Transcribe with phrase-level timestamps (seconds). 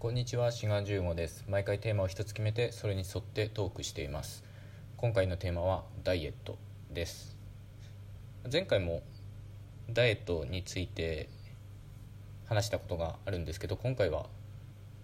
[0.00, 1.44] こんにちは、志願15です。
[1.46, 4.42] 毎回テーマを一つ決めて、それに沿ってトークしています。
[4.96, 6.56] 今回のテーマはダイエット
[6.90, 7.36] です。
[8.50, 9.02] 前回も
[9.90, 11.28] ダイエットについて
[12.46, 14.24] 話したことがあるんですけど、今回は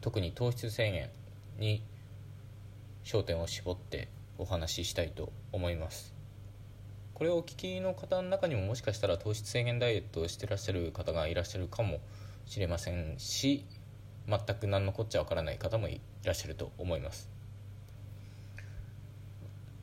[0.01, 1.11] 特に糖質制限
[1.59, 1.83] に
[3.05, 4.09] 焦点を絞って
[4.39, 6.15] お話ししたいと思います。
[7.13, 12.01] これをお聞きの方の中にももしかしたら糖質制限ダイエットをしてらっしゃる方がいらっしゃるかも
[12.47, 13.67] しれませんし
[14.29, 17.31] 全く何のこっちゃわからない方もいらっしゃると思います、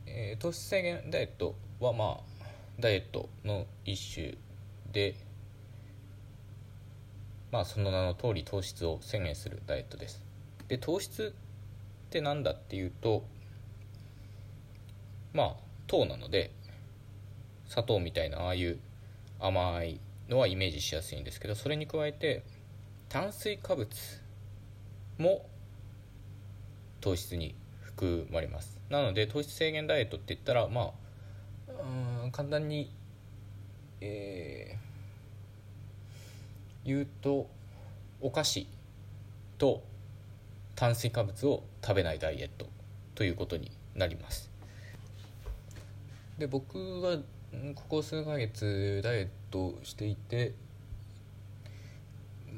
[0.05, 2.33] えー糖質制限ダイエットはまあ
[2.79, 4.35] ダイエットの一種
[4.91, 5.15] で
[7.51, 10.23] まあその名の通り糖質を制限するダイエットです。
[10.67, 11.35] で糖質
[12.07, 13.25] って何だっていうと
[15.33, 15.55] まあ
[15.87, 16.51] 糖なので
[17.67, 18.79] 砂糖みたいなああいう
[19.39, 22.43] 甘いのはイメージしやすいんですけどそれに加えて
[23.09, 23.89] 炭水化物
[25.17, 25.45] も
[27.01, 28.79] 糖質に含まれます。
[28.89, 30.93] なので糖質制限ダイエットって言ったらま
[31.69, 32.91] あうん簡単に、
[34.01, 34.83] えー
[36.85, 37.47] 言うと
[38.21, 38.67] お菓子
[39.57, 39.83] と
[40.75, 42.67] 炭水化物を食べないダイエット
[43.15, 44.49] ということになります。
[46.37, 47.17] で僕は
[47.75, 50.53] ここ数ヶ月ダイエットしていて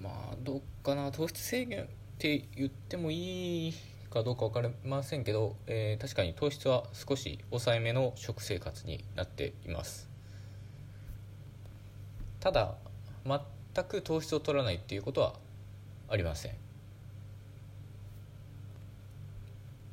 [0.02, 3.74] まあどうかな糖質制限って言ってもいい
[4.10, 10.10] かどうか分かりませんけど、えー確かに糖質は少し抑えめの食生活になっています。
[12.40, 12.76] ただ
[13.26, 15.34] 全く糖質を取らないっていうことは
[16.08, 16.54] ありません。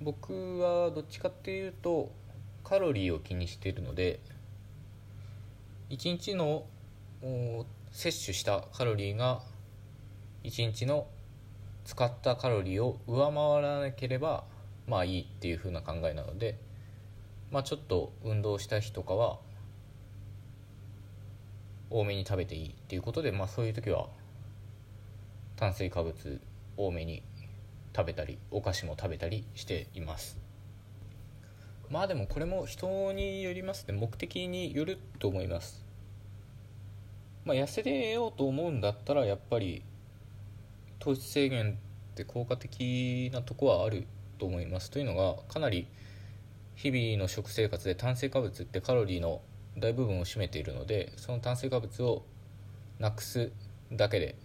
[0.00, 2.12] 僕はどっちかっていうと
[2.62, 4.20] カロリーを気にしているので
[5.90, 6.66] 1日の
[7.90, 9.42] 摂取したカロリーが
[10.44, 11.06] 1日の
[11.84, 14.44] 使ったカロリーを上回らなければ
[14.86, 16.58] まあいいっていう風な考えなので
[17.50, 19.38] まあちょっと運動した日とかは
[21.90, 24.08] 多めに食べていいっていうことでまあそういう時は
[25.56, 26.40] 炭水化物
[26.76, 27.22] 多めに
[27.94, 30.38] 食べたりお菓子も食べたりしています。
[31.90, 33.92] まあでもこれも人によりますね。
[33.92, 35.84] 目的によると思います。
[37.44, 39.84] まあ痩せれようと思うんだったらやっぱり
[41.02, 41.72] 糖質制限
[42.12, 44.06] って効果的なとこはある
[44.38, 45.88] と思いますというのがかなり
[46.76, 49.40] 日々の食生活で炭水化物ってカロリーの
[49.76, 52.24] 大部分を占めているのでその炭水化物を
[53.00, 53.50] なくす
[53.90, 54.36] だけで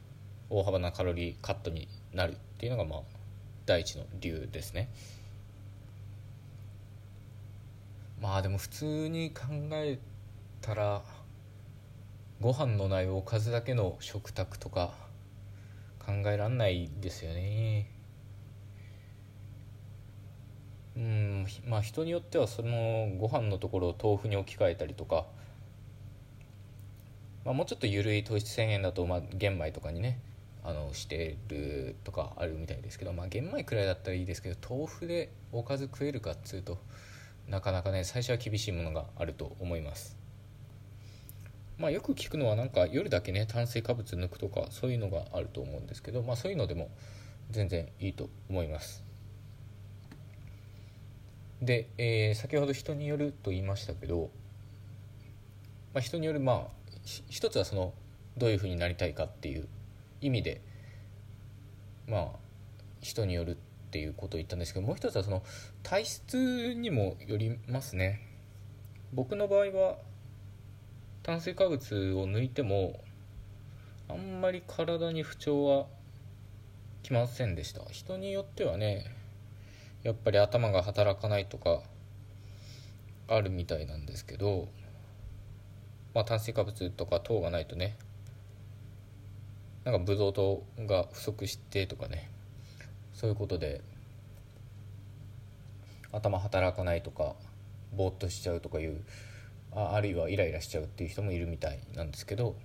[0.50, 3.00] 大幅なカロリーカットになるっていうのがまあ
[3.68, 4.90] 第一の理由ですね。
[8.20, 9.44] まあでも普通に考
[9.74, 10.00] え
[10.62, 11.04] たら
[12.42, 15.06] ご飯のないおかずだけの食卓とか
[16.08, 17.92] 考えらんないですよね。
[20.96, 25.26] うんまあ人によってはそのご飯のところを豆腐に置き換えたりとか、
[27.46, 30.20] まあ、もうちょっと緩い糖質制限だと、まあ、玄米とかにね
[30.64, 36.80] あのしてるとかあるみたいですけど、まあ、玄米くらいだったらいいですけど豆腐でおかず食えるかっつうと
[37.48, 40.27] なかなかね最初は厳しいものがあると思います。
[41.78, 46.90] まあよく聞くのはなんか夜だけね炭水化物抜くとかそういうのがあると思うんですけどまあそういうのでも
[47.52, 49.04] 全然いいと思います。
[51.62, 54.30] で、えー先ほど人によると言いましたけど、
[55.94, 56.68] まあ、人によるまあ
[57.30, 57.94] 一つはその
[58.38, 59.68] どういうふうになりたいかっていう
[60.22, 60.62] 意味で
[62.08, 62.30] まあ
[63.02, 63.56] 人によるっ
[63.92, 65.44] ていうことを言ったんですけどもう一つはその
[65.84, 68.22] 体質にもよりますね。
[69.14, 69.98] 僕の場合は
[71.28, 71.78] 炭水化物
[72.14, 73.02] を抜いても
[74.08, 75.86] あんまり体に不調は
[77.04, 77.84] きませんでした。
[77.92, 79.04] 人によってはね
[80.04, 81.82] やっぱり頭が働かないとか
[83.28, 84.70] あるみたいなんですけど、
[86.16, 87.98] まあ、炭水化物とか糖がないとね
[89.84, 92.32] なんかブドウ糖が不足してとかね
[93.14, 93.82] そういうことで
[96.14, 97.34] 頭働かないとか
[97.94, 99.04] ぼーっとしちゃうとかいう
[99.78, 102.56] あるいはイライラしちゃうっていう人もいるみたいなんですけど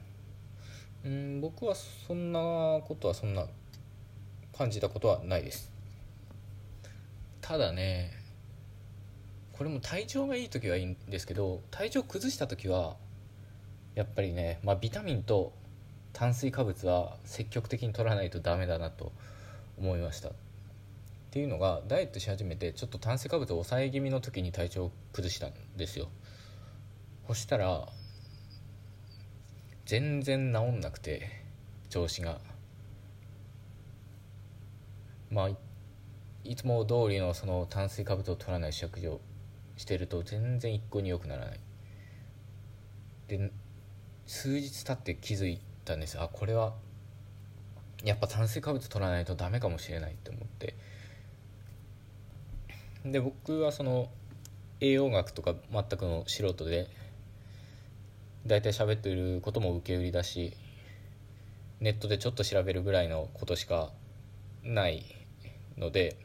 [1.05, 2.39] うん僕はそんな
[2.87, 3.47] ことはそんな
[4.57, 5.73] 感じたことはないです。
[7.41, 8.13] ただね
[9.53, 12.97] これも体調がいい時はいいんですけど体調崩した時は
[13.95, 15.53] やっぱりね、まあ、ビタミンと
[16.13, 19.13] 炭水化物は積極的に取らないとダメだなと
[19.79, 20.29] 思いました。
[20.29, 20.33] っ
[21.31, 26.09] ていうのがダイエットし始めてちょっと炭水化物を抑え気味の時に体調を崩したんですよ。
[27.27, 27.89] そしたら
[29.87, 31.29] 全然治んなくて
[31.89, 32.41] 調子が。
[35.31, 35.51] まあ
[36.45, 39.21] いつも通りのその炭水化物を取らない食事を
[39.77, 41.61] してると全然一向に良くならない。
[43.29, 43.51] で
[44.27, 46.21] 数日経って気づいたんです。
[46.21, 46.75] あこれは
[48.05, 50.75] やっぱ炭水化物取らないとダメかもしれないって思って。
[53.05, 54.11] で僕はその
[54.81, 56.89] 栄養学とか全くの素人で
[58.47, 60.57] 大体喋ってることも受け売りだし
[61.81, 63.91] ネットでちょっと調べるぐらいのことしか
[64.63, 65.05] ない
[65.79, 66.17] ので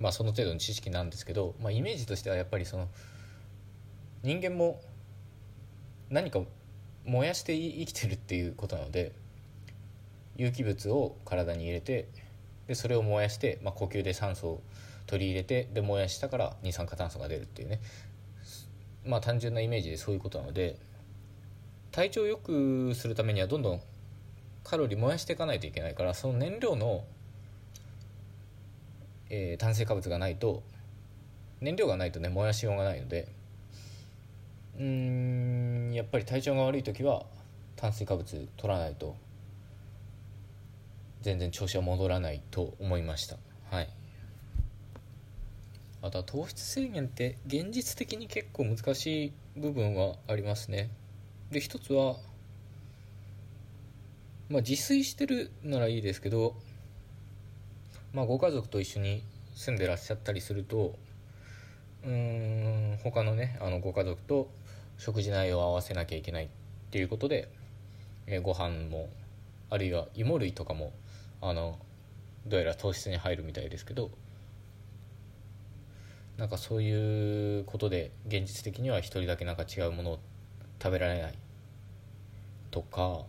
[0.00, 2.88] まあその程度の知識なんですけど、まあ、イメージとしてはやっぱりその
[4.22, 4.80] 人間も
[6.10, 6.40] 何か
[7.04, 9.12] 燃やして生きてるっていうことなので
[10.36, 12.08] 有機物を体に入れて
[12.66, 14.62] でそれを燃やして、まあ、呼吸で酸素を
[15.06, 17.80] 取り入れてで燃やしたから二酸化炭素が出るっていうね。
[19.04, 20.78] まあ単純なイメージでそういうことなので
[21.92, 23.80] 体調を良くするためにはどんどん
[24.64, 27.04] カロリー燃やしていかないといけないからその燃料の、
[29.30, 30.62] えー、炭水化物がないと
[31.60, 33.28] 燃料がないとね燃やしようがないので
[34.78, 37.24] うんやっぱり体調が悪い時は
[37.76, 39.16] 炭水化物取らないと
[41.20, 43.36] 全然調子は戻らないと思いました。
[43.70, 43.88] はい。
[46.02, 50.90] あとは糖質制限って現実的に結構難しい部分はありますね。
[51.52, 52.16] で一つは
[54.48, 56.56] まあ自炊してるならいいですけど
[58.14, 59.22] まあご家族と一緒に
[59.54, 60.96] 住んでらっしゃったりすると
[62.06, 64.50] うん他のねあのご家族と
[64.96, 66.48] 食事内容を合わせなきゃいけないっ
[66.90, 67.50] ていうことで、
[68.26, 69.10] えー、ご飯も
[69.68, 70.92] あるいは芋類とかも
[71.42, 71.78] あの
[72.46, 74.10] どうやら糖質に入るみたいですけど
[76.38, 80.18] なんかそういうことで現実的には一人だけなんか違うものを
[80.82, 81.34] 食べられない
[82.72, 83.20] とか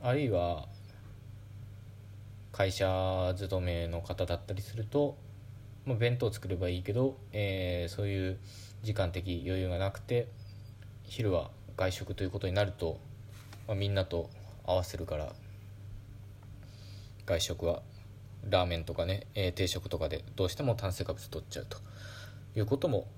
[0.00, 0.66] あるいは
[2.52, 5.16] 会社勤めの方だったりすると、
[5.84, 8.38] まあ、弁当作ればいいけど、えー、そういう
[8.84, 10.28] 時間的余裕がなくて
[11.02, 13.00] 昼は外食ということになると、
[13.66, 14.30] まあ、みんなと
[14.64, 15.32] 合わせるから
[17.26, 17.82] 外食は
[18.48, 21.78] ラーメンとかね、えー、定食とかでどうしても炭水化物取っちゃうと
[22.54, 23.08] いうことも、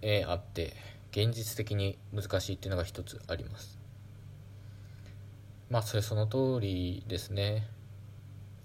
[0.00, 0.74] えー、あって
[1.10, 3.78] 現実的に難しいっていうのが一つあります。
[5.70, 7.66] まあそれその通りですね。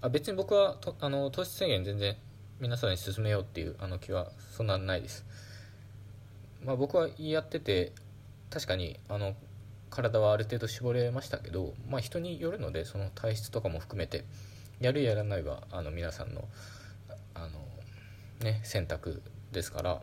[0.00, 2.16] あ別に僕はとあの糖質制限全然
[2.60, 5.24] 皆さんに勧めようっていうあの気はそんなないです。
[6.64, 7.92] まあ僕はやってて
[8.50, 9.34] 確かにあの
[9.90, 14.24] 体はある程度絞れましたけどまあ人によるのでその体質とかも含めて
[14.80, 16.44] やるやらないはあの皆さんの
[17.34, 17.48] あの、
[18.40, 19.22] ね、選択
[19.52, 20.00] ですから、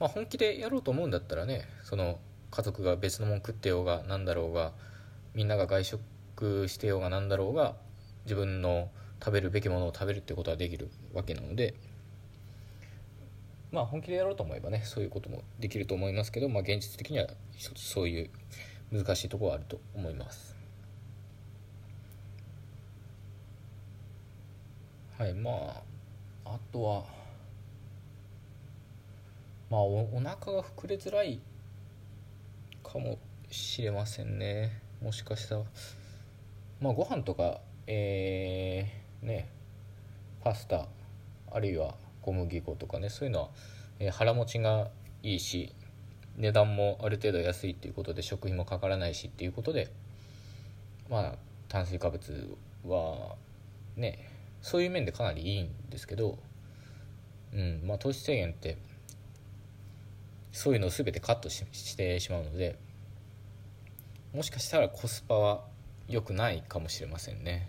[0.00, 2.18] まあ、本気でやろうと思うんだったらねその
[2.50, 4.72] 家族が別のもん食ってようが何だろうが
[5.34, 7.76] みんなが外食してようが何だろうが
[8.24, 8.90] 自分の
[9.22, 11.74] 食べるべきものを食べるってことはできるわけなので
[13.70, 18.30] まあ本気でやろうと思えばねそういうこともできると思いますけど、まあ、現実的には一つそういう
[18.90, 20.56] 難しいところはあると思います。
[25.18, 25.82] はいまあ
[26.46, 27.19] あとは
[29.70, 31.40] まあおお腹が膨れづらい
[32.82, 33.18] かも
[33.50, 34.82] しれませんね。
[35.00, 35.62] もしかしたら。
[36.80, 37.60] まあご飯とか
[37.92, 39.48] えー、ね
[40.44, 40.86] パスタ
[41.50, 43.48] あるいは小麦粉とかねそういうのは、
[43.98, 44.88] えー、腹持ちが
[45.24, 45.74] いいし
[46.36, 49.90] 値段もある程度安いっていうことで食費もかからないしっていうことで
[51.10, 51.34] まあ
[51.68, 52.56] 炭水化物
[52.86, 53.34] は
[53.96, 54.30] ね
[54.62, 56.38] そういう面でかなりいいんですけど、
[57.52, 58.78] うんまあ、糖質制限って
[60.52, 62.78] そういうのを全てカットししてしまうので
[64.32, 65.64] もしかしたらコスパは
[66.08, 67.68] 良くないかもしれませんね。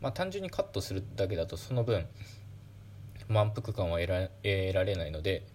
[0.00, 2.06] まあ、単純にカットするだけだとその分
[3.28, 5.46] 満腹感は得ら得られないので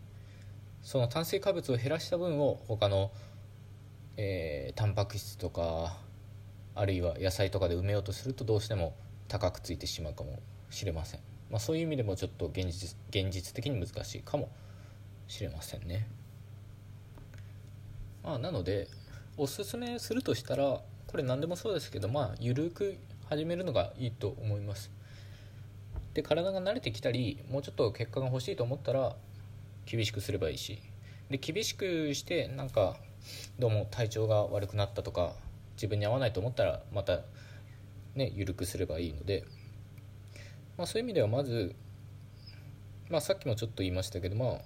[0.81, 3.11] その炭水化物を減らした分を他の、
[4.15, 5.97] えー、タンパク質とか
[6.75, 8.95] あるいは野菜とかで埋めようとするとどうしても
[9.27, 14.49] 高くついてしまうかもしれません、まあ、そういう意味でもちょっと現実現実的に難しいかも
[15.27, 16.07] しれませんね、
[18.23, 18.87] まあ、なので
[19.37, 22.97] おすすめするとしたらこれ何でもそうですけどまあ緩く
[23.29, 24.91] 始めるのがいいと思います。
[26.13, 29.15] で体が慣れてきたりもうちょっと結果が欲しいと思ったら
[29.85, 30.81] 厳しくすればいいし。
[31.29, 32.97] で厳しくしてなんか
[33.59, 35.33] どうも体調が悪くなったとか
[35.75, 37.19] 自分に合わないと思ったらまた
[38.15, 39.45] ね緩くすればいいので、
[40.77, 41.75] まあ、そういう意味ではまず、
[43.09, 44.61] まあ、さっきもちょっと言いましたけどまあ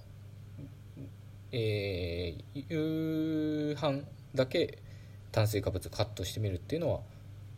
[1.54, 4.02] えー、夕飯
[4.34, 4.78] だけ
[5.32, 7.00] 炭水化物カットしてみるっていうのは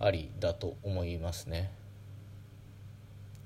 [0.01, 1.71] ありだと思いますね。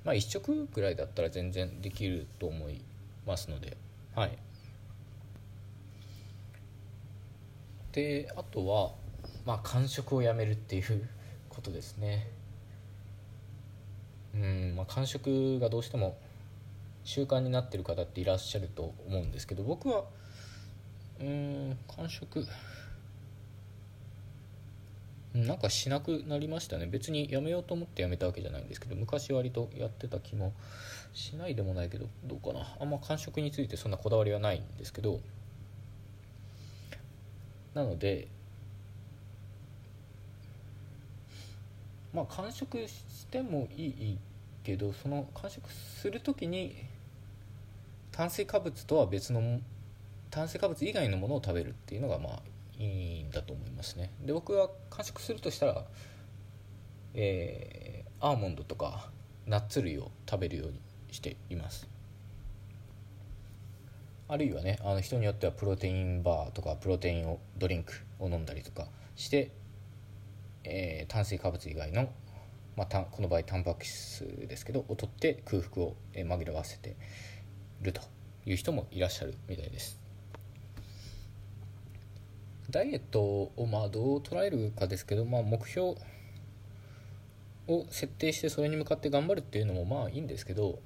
[0.05, 2.81] まあ1食ぐらいだったら全然できると思い
[3.27, 3.77] ますので
[4.15, 4.39] はい。
[7.93, 8.93] であとは
[9.45, 11.09] まあ間食をやめるっていう
[11.51, 12.27] ことですね。
[14.39, 16.17] うんまあ間食がどうしても
[17.05, 20.05] 習慣になってる方っていらっしゃると思うんですけど僕は
[21.21, 22.47] うん間食
[25.35, 26.87] なんかしなくなりましたね。
[26.87, 30.53] 別にやめようと思ってやめたわけじゃないんですけど昔割とやってた気も
[31.13, 32.67] しないでもないけどどうかな。
[32.81, 35.21] あんま間食についてそんなこだわりはないんですけど
[37.75, 38.29] なので
[42.13, 44.19] まあ完食してもいい
[44.69, 46.77] けどその完食する時に
[48.13, 49.61] 炭水化物とは別の
[50.29, 52.43] 炭水化物以外のものを食べるっていうのがまあ
[52.77, 54.13] いいんだと思いますね。
[54.21, 55.85] で僕は完食するとしたら
[57.15, 59.11] えー、アーモンドとか
[59.47, 61.89] ナッツ類を食べるようにしています。
[64.29, 69.51] あるいはねあの人によってはプロテインバーとかプロテインをドリンクを飲んだりとかして、
[70.65, 72.11] えー、炭水化物以外の、
[72.79, 76.95] まあ、この場合タンパク質ですけどを取って空腹を紛らわせて
[77.83, 78.01] ると
[78.47, 79.99] いう人もいらっしゃるみたいです。
[82.71, 85.97] ダイエットをまあどう捉えるかですけど、まあ、目標
[87.67, 90.79] を設定してそれに向かって頑張るっていうのもまあいいんですけど、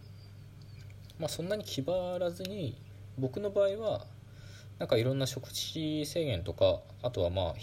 [1.18, 2.80] まあ、そんなに気張らずに
[3.18, 4.06] 僕の場合は
[4.78, 7.54] なんかいろんな食事制限とかあとはまあ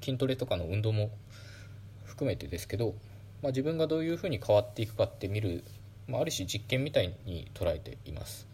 [0.00, 1.10] 筋トレとかの運動も
[2.04, 2.94] 含めてですけど、
[3.44, 5.64] まあ、自分がどういうふうに変わっていくかって見る、
[6.08, 8.48] まあ、ある種実験みたいに捉えています、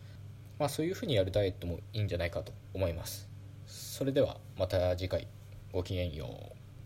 [0.58, 3.28] まあ、そういうふうにやるダイエットもいいんじゃないかと思います。
[3.68, 5.28] それではまた次回
[5.72, 6.59] ごきげんよう。